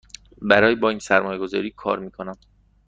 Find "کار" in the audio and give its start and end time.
1.71-1.99